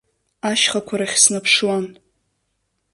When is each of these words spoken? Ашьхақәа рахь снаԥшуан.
Ашьхақәа 0.49 0.95
рахь 0.99 1.17
снаԥшуан. 1.23 1.85